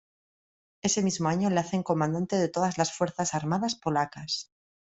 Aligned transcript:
Ese 0.81 1.03
mismo 1.03 1.29
año 1.29 1.51
le 1.51 1.59
hacen 1.59 1.83
comandante 1.83 2.35
de 2.35 2.47
todas 2.49 2.79
las 2.79 2.91
fuerzas 2.91 3.35
armadas 3.35 3.75
polacas. 3.75 4.51